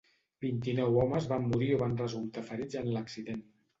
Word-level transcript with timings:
Vint-i-nou 0.45 0.97
homes 1.01 1.27
van 1.33 1.45
morir 1.51 1.69
o 1.75 1.79
van 1.83 1.95
resultar 2.03 2.47
ferits 2.51 2.81
en 2.85 2.91
l'accident. 2.97 3.45